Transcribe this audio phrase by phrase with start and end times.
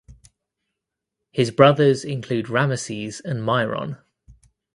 [1.31, 3.99] His brothers include Rameses and Myron.